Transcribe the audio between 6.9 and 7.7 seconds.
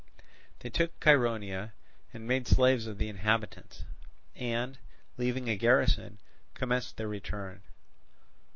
their return.